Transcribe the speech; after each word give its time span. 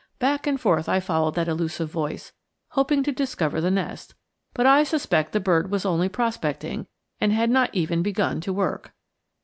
Back 0.17 0.47
and 0.47 0.59
forth 0.59 0.89
I 0.89 0.99
followed 0.99 1.35
that 1.35 1.47
elusive 1.47 1.91
voice, 1.91 2.33
hoping 2.69 3.03
to 3.03 3.11
discover 3.11 3.61
the 3.61 3.69
nest, 3.69 4.15
but 4.55 4.65
I 4.65 4.81
suspect 4.83 5.31
the 5.31 5.39
bird 5.39 5.69
was 5.69 5.85
only 5.85 6.09
prospecting, 6.09 6.87
and 7.19 7.31
had 7.31 7.51
not 7.51 7.69
even 7.75 8.01
begun 8.01 8.41
to 8.41 8.51
work. 8.51 8.93